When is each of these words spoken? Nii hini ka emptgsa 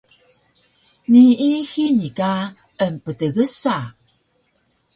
Nii 1.11 1.53
hini 1.71 2.09
ka 2.17 2.31
emptgsa 2.85 3.75